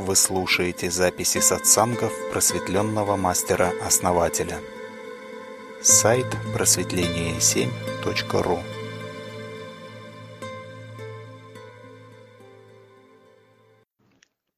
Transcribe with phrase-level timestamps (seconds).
[0.00, 4.58] Вы слушаете записи сатсангов просветленного мастера-основателя.
[5.82, 6.24] Сайт
[6.56, 8.58] просветление7.ру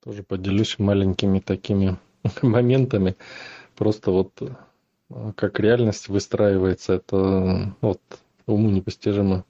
[0.04, 1.98] Тоже поделюсь маленькими такими
[2.42, 3.16] моментами.
[3.74, 4.54] Просто вот э,
[5.34, 8.00] как реальность выстраивается, это вот
[8.46, 9.44] уму непостижимо.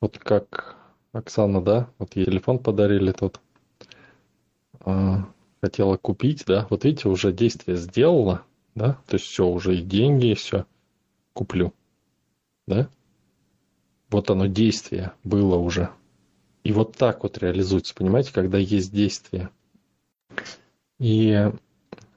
[0.00, 0.74] Вот как
[1.12, 3.40] Оксана, да, вот ей телефон подарили тот.
[4.86, 5.28] А,
[5.60, 8.42] хотела купить, да, вот видите, уже действие сделала,
[8.74, 10.64] да, то есть все, уже и деньги, и все,
[11.32, 11.74] куплю,
[12.66, 12.88] да.
[14.10, 15.90] Вот оно действие было уже.
[16.62, 19.50] И вот так вот реализуется, понимаете, когда есть действие.
[21.00, 21.50] И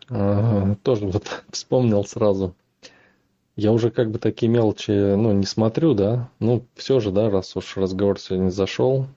[0.10, 2.56] э, тоже вот вспомнил сразу,
[3.56, 6.30] я уже как бы такие мелочи, ну, не смотрю, да.
[6.40, 9.08] Ну, все же, да, раз уж разговор сегодня зашел.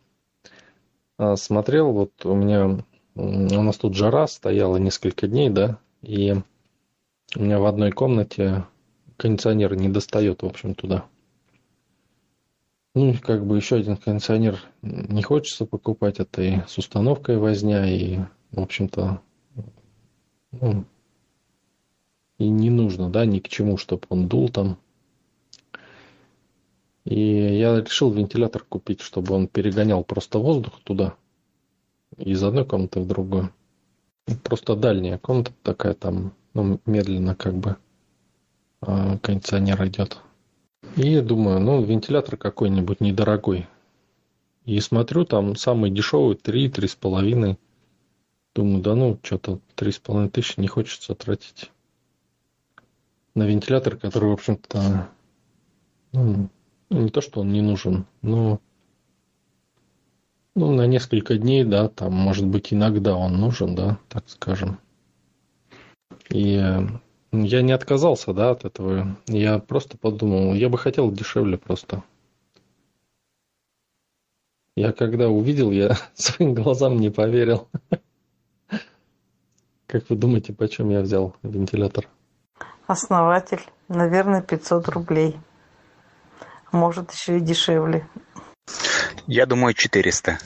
[1.18, 6.34] А, смотрел, вот у меня, у нас тут жара стояла несколько дней, да, и
[7.36, 8.64] у меня в одной комнате
[9.16, 11.06] кондиционер не достает, в общем, туда.
[12.94, 18.18] Ну, как бы еще один кондиционер не хочется покупать, это и с установкой возня, и,
[18.50, 19.22] в общем-то,
[20.52, 20.84] ну,
[22.38, 24.78] и не нужно, да, ни к чему, чтобы он дул там.
[27.04, 31.16] И я решил вентилятор купить, чтобы он перегонял просто воздух туда,
[32.18, 33.52] из одной комнаты в другую.
[34.44, 37.76] Просто дальняя комната такая там, ну, медленно как бы
[38.80, 40.18] а, кондиционер идет.
[40.96, 43.66] И думаю, ну, вентилятор какой-нибудь недорогой.
[44.64, 47.56] И смотрю, там самый дешевый 3-3,5.
[48.54, 51.70] Думаю, да ну, что-то 3,5 тысячи не хочется тратить
[53.34, 55.08] на вентилятор, который, в общем-то,
[56.12, 56.48] ну,
[56.90, 58.60] не то, что он не нужен, но
[60.54, 64.78] ну, на несколько дней, да, там, может быть, иногда он нужен, да, так скажем.
[66.28, 66.62] И
[67.32, 69.16] я не отказался, да, от этого.
[69.26, 72.02] Я просто подумал, я бы хотел дешевле просто.
[74.76, 77.68] Я когда увидел, я своим глазам не поверил.
[79.86, 82.08] Как вы думаете, почем я взял вентилятор?
[82.86, 85.38] Основатель, наверное, 500 рублей.
[86.72, 88.08] Может, еще и дешевле.
[89.26, 90.38] Я думаю, 400.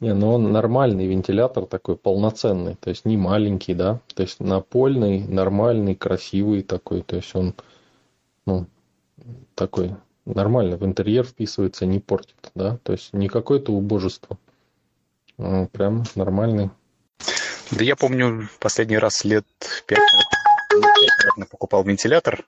[0.00, 2.74] Не, ну он нормальный вентилятор такой, полноценный.
[2.74, 4.00] То есть не маленький, да.
[4.14, 7.02] То есть напольный, нормальный, красивый такой.
[7.02, 7.54] То есть он,
[8.44, 8.66] ну,
[9.54, 9.94] такой
[10.26, 12.78] нормально в интерьер вписывается, не портит, да.
[12.82, 14.38] То есть не какое-то убожество.
[15.38, 16.70] А прям нормальный.
[17.70, 19.46] Да я помню последний раз лет
[19.86, 19.98] пять
[21.36, 22.44] наверное, покупал вентилятор.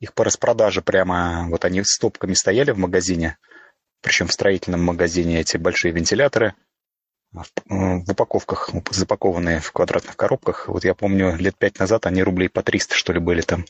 [0.00, 3.38] Их по распродаже прямо, вот они стопками стояли в магазине.
[4.02, 6.54] Причем в строительном магазине эти большие вентиляторы
[7.32, 10.68] в упаковках, запакованные в квадратных коробках.
[10.68, 13.64] Вот я помню, лет пять назад они рублей по 300, что ли, были там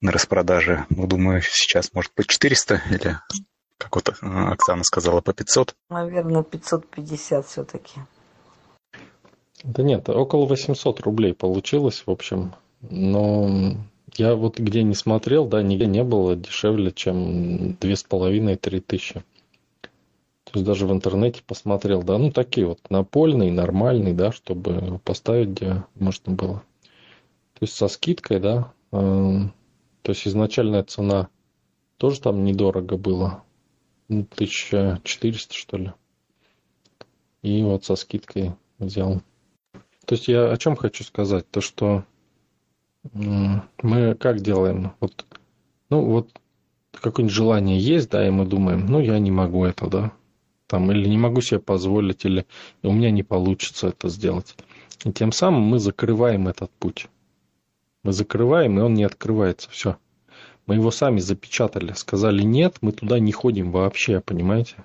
[0.00, 0.86] на распродаже.
[0.90, 3.18] Ну, думаю, сейчас, может быть, 400 или,
[3.78, 5.74] как вот э, Оксана сказала, по 500.
[5.90, 8.00] Наверное, 550 все-таки.
[9.62, 12.54] Да нет, около 800 рублей получилось, в общем.
[12.80, 13.76] Но
[14.14, 19.22] я вот где не смотрел, да, нигде не было дешевле, чем две с половиной-три тысячи.
[20.52, 25.48] То есть даже в интернете посмотрел, да, ну такие вот напольный, нормальный, да, чтобы поставить
[25.48, 26.62] где можно было.
[27.54, 29.38] То есть со скидкой, да, э,
[30.02, 31.30] то есть изначальная цена
[31.96, 33.42] тоже там недорого было,
[34.08, 35.92] ну, 1400 что ли.
[37.40, 39.22] И вот со скидкой взял.
[40.04, 41.50] То есть я о чем хочу сказать?
[41.50, 42.04] То, что
[43.14, 44.92] мы как делаем?
[45.00, 45.24] Вот,
[45.88, 46.28] ну, вот
[46.92, 50.12] какое-нибудь желание есть, да, и мы думаем, ну, я не могу это, да,
[50.72, 52.46] там, или не могу себе позволить, или
[52.82, 54.56] у меня не получится это сделать.
[55.04, 57.08] И тем самым мы закрываем этот путь.
[58.02, 59.68] Мы закрываем, и он не открывается.
[59.68, 59.98] Все.
[60.66, 61.92] Мы его сами запечатали.
[61.92, 64.76] Сказали нет, мы туда не ходим вообще, понимаете?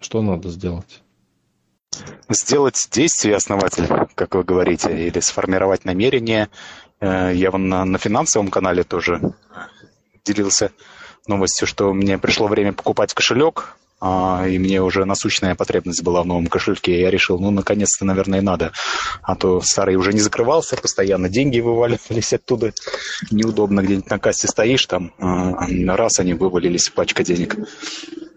[0.00, 1.02] Что надо сделать?
[2.30, 6.48] сделать действие основатель, как вы говорите, или сформировать намерение.
[6.98, 9.20] Э, я вон на, на финансовом канале тоже
[10.24, 10.72] делился
[11.26, 16.26] новостью, что мне пришло время покупать кошелек, а, и мне уже насущная потребность была в
[16.26, 17.00] новом кошельке.
[17.00, 18.72] Я решил, ну, наконец-то, наверное, надо.
[19.22, 22.72] А то старый уже не закрывался, постоянно деньги вываливались оттуда.
[23.30, 27.56] Неудобно, где-нибудь на кассе стоишь, там а, раз они вывалились, пачка денег.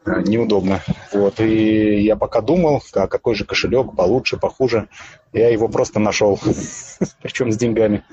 [0.05, 0.83] А, неудобно.
[1.11, 1.39] Вот.
[1.39, 4.87] И я пока думал, какой же кошелек получше, похуже.
[5.33, 6.39] Я его просто нашел.
[7.23, 8.03] Причем с деньгами.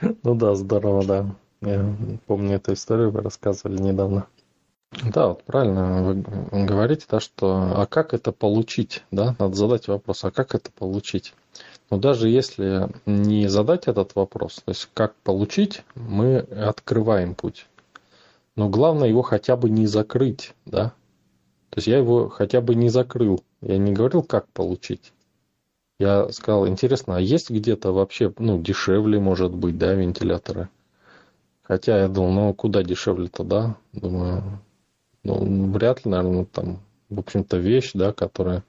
[0.00, 1.26] Ну да, здорово, да.
[1.60, 1.94] Я
[2.26, 4.26] помню эту историю, вы рассказывали недавно.
[5.12, 10.24] Да, вот правильно вы говорите, да, что а как это получить, да, надо задать вопрос,
[10.24, 11.34] а как это получить?
[11.90, 17.66] Но даже если не задать этот вопрос, то есть как получить, мы открываем путь.
[18.56, 20.92] Но главное его хотя бы не закрыть, да.
[21.70, 23.42] То есть я его хотя бы не закрыл.
[23.60, 25.12] Я не говорил, как получить.
[25.98, 30.68] Я сказал, интересно, а есть где-то вообще, ну, дешевле, может быть, да, вентиляторы?
[31.68, 33.76] Хотя я думал, ну, куда дешевле-то, да?
[33.92, 34.58] Думаю,
[35.22, 36.80] ну, вряд ли, наверное, там,
[37.10, 38.64] в общем-то, вещь, да, которая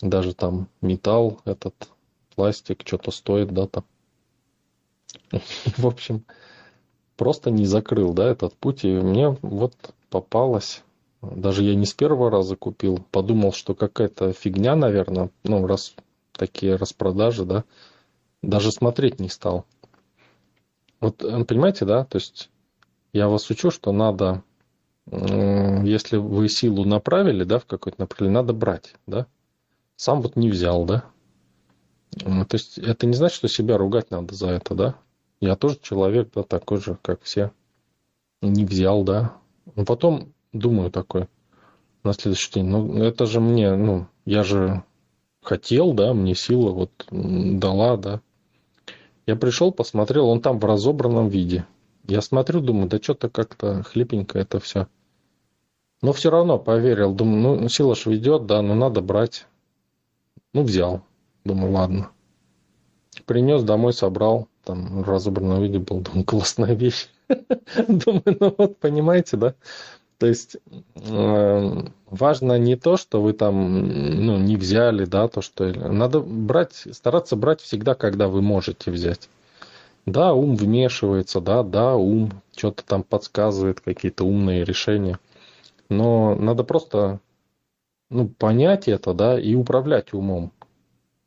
[0.00, 1.74] даже там металл этот,
[2.34, 3.84] пластик, что-то стоит, да, там.
[5.76, 6.24] В общем,
[7.16, 9.74] просто не закрыл, да, этот путь, и мне вот
[10.08, 10.82] попалось,
[11.20, 15.94] даже я не с первого раза купил, подумал, что какая-то фигня, наверное, ну, раз
[16.32, 17.64] такие распродажи, да,
[18.40, 19.66] даже смотреть не стал.
[21.00, 22.50] Вот, э, понимаете, да, то есть
[23.12, 24.42] я вас учу, что надо
[25.10, 29.26] если вы силу направили, да, в какой-то направление, надо брать, да.
[29.96, 31.04] Сам вот не взял, да.
[32.12, 34.94] То есть это не значит, что себя ругать надо за это, да.
[35.40, 37.52] Я тоже человек, да, такой же, как все.
[38.40, 39.36] Не взял, да.
[39.74, 41.28] Но потом думаю такой
[42.04, 44.84] на следующий день, ну это же мне, ну, я же
[45.42, 48.20] хотел, да, мне сила вот дала, да.
[49.30, 51.64] Я пришел, посмотрел, он там в разобранном виде.
[52.08, 54.88] Я смотрю, думаю, да что-то как-то хлипенько это все.
[56.02, 57.14] Но все равно поверил.
[57.14, 59.46] Думаю, ну, сила ж ведет, да, но надо брать.
[60.52, 61.04] Ну, взял.
[61.44, 62.10] Думаю, ладно.
[63.24, 64.48] Принес домой, собрал.
[64.64, 66.00] Там в разобранном виде был.
[66.00, 67.08] Думаю, классная вещь.
[67.86, 69.54] Думаю, ну вот, понимаете, да?
[70.20, 70.58] То есть
[70.96, 75.72] э, важно не то, что вы там ну, не взяли, да, то, что...
[75.72, 79.30] Надо брать, стараться брать всегда, когда вы можете взять.
[80.04, 85.18] Да, ум вмешивается, да, да, ум что-то там подсказывает, какие-то умные решения.
[85.88, 87.20] Но надо просто
[88.10, 90.52] ну, понять это, да, и управлять умом.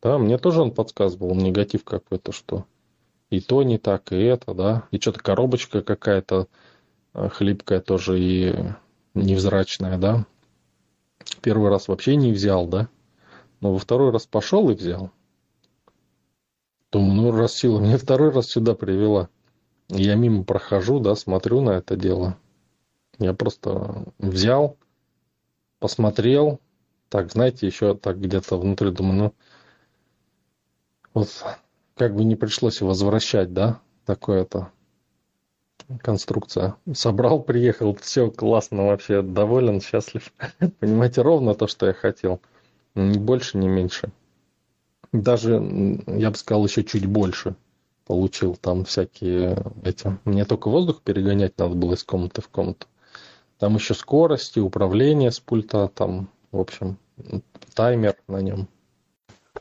[0.04, 2.66] Да, мне тоже он подсказывал негатив какой-то, что
[3.31, 6.48] и то не так, и это, да, и что-то коробочка какая-то
[7.16, 8.54] э, хлипкая тоже и
[9.13, 10.25] невзрачная, да.
[11.42, 12.89] Первый раз вообще не взял, да,
[13.62, 15.12] но во второй раз пошел и взял.
[16.92, 19.30] Думаю, ну раз сила мне второй раз сюда привела.
[19.89, 22.38] Я мимо прохожу, да, смотрю на это дело.
[23.19, 24.77] Я просто взял,
[25.80, 26.59] посмотрел,
[27.09, 29.33] так, знаете, еще так где-то внутри думаю, ну,
[31.13, 31.30] вот
[31.95, 34.72] как бы не пришлось возвращать, да, такое-то
[36.01, 36.75] конструкция.
[36.94, 40.31] Собрал, приехал, все классно, вообще доволен, счастлив.
[40.80, 42.41] Понимаете, ровно то, что я хотел.
[42.95, 44.12] Ни больше, ни меньше
[45.13, 45.53] даже,
[46.07, 47.56] я бы сказал, еще чуть больше
[48.06, 50.18] получил там всякие эти.
[50.25, 52.88] Мне только воздух перегонять надо было из комнаты в комнату.
[53.59, 56.97] Там еще скорости, управление с пульта, там, в общем,
[57.75, 58.68] таймер на нем.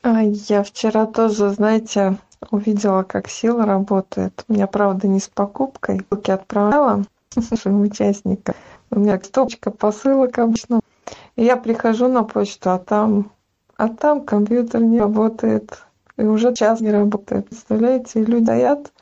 [0.01, 2.19] А я вчера тоже, знаете,
[2.51, 4.45] увидела, как сила работает.
[4.49, 6.03] У меня, правда, не с покупкой.
[6.27, 7.05] Я отправляла
[7.57, 8.55] своим участникам.
[8.91, 10.81] У меня стопочка посылок обычно.
[11.37, 13.31] И я прихожу на почту, а там
[13.83, 15.83] а там компьютер не работает,
[16.17, 17.49] и уже час не работает.
[17.49, 18.93] Представляете, люди стоят,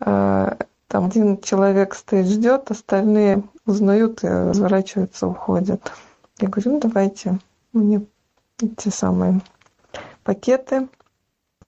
[0.00, 5.90] а, там один человек стоит, ждет, остальные узнают и разворачиваются, уходят.
[6.40, 7.38] Я говорю, ну давайте
[7.72, 8.04] мне
[8.60, 9.40] эти самые
[10.24, 10.88] пакеты,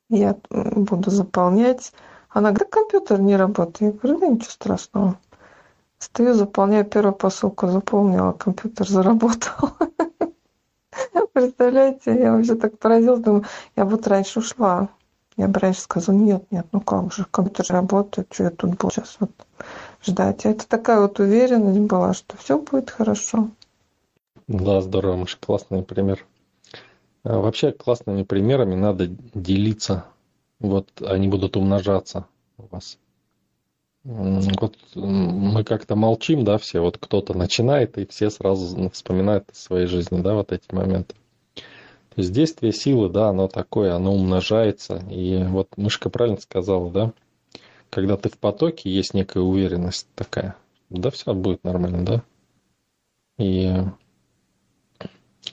[0.09, 1.93] я буду заполнять.
[2.29, 3.81] Она говорит, да компьютер не работает.
[3.81, 5.19] Я говорю, да ничего страшного.
[5.99, 9.71] Стою, заполняю первую посылку, заполнила, компьютер заработал.
[11.33, 13.45] Представляете, я вообще так поразилась, думаю,
[13.77, 14.89] я вот раньше ушла.
[15.37, 18.91] Я бы раньше сказала, нет, нет, ну как же, компьютер работает, что я тут буду
[18.93, 19.33] сейчас вот
[20.03, 20.47] ждать.
[20.47, 23.49] А это такая вот уверенность была, что все будет хорошо.
[24.47, 26.25] Да, здорово, Маша, классный пример.
[27.25, 30.05] А вообще классными примерами надо делиться.
[30.61, 32.27] Вот они будут умножаться
[32.59, 32.99] у вас.
[34.05, 36.81] Вот мы как-то молчим, да, все.
[36.81, 41.15] Вот кто-то начинает, и все сразу вспоминают о своей жизни, да, вот эти моменты.
[41.55, 45.03] То есть действие силы, да, оно такое, оно умножается.
[45.11, 47.13] И вот Мышка правильно сказала, да,
[47.89, 50.57] когда ты в потоке, есть некая уверенность такая.
[50.91, 52.23] Да, все будет нормально, да.
[53.39, 53.73] И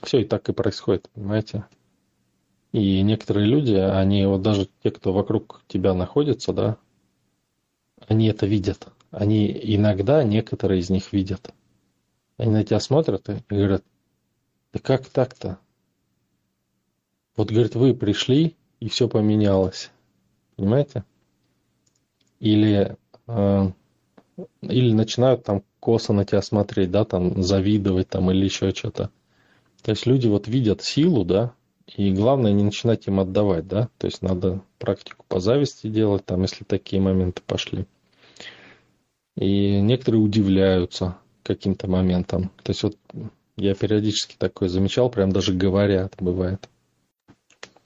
[0.02, 1.64] все и так и происходит, понимаете.
[2.72, 6.78] И некоторые люди, они вот даже те, кто вокруг тебя находится, да,
[8.08, 8.88] они это видят.
[9.10, 11.52] Они иногда, некоторые из них видят.
[12.38, 13.84] Они на тебя смотрят и говорят,
[14.72, 15.58] да как так-то?
[17.36, 19.90] Вот, говорит, вы пришли, и все поменялось.
[20.56, 21.04] Понимаете?
[22.40, 23.72] Или э,
[24.62, 29.10] или начинают там косо на тебя смотреть, да, там завидовать там или еще что-то.
[29.82, 31.52] То есть люди вот видят силу, да,
[31.86, 36.42] и главное не начинать им отдавать, да, то есть надо практику по зависти делать, там,
[36.42, 37.86] если такие моменты пошли.
[39.36, 42.50] И некоторые удивляются каким-то моментам.
[42.62, 42.96] То есть вот
[43.56, 46.68] я периодически такое замечал, прям даже говорят, бывает.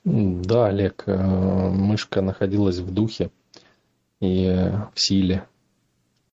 [0.05, 3.31] Да, Олег, э, мышка находилась в духе
[4.21, 4.47] и
[4.95, 5.47] в силе.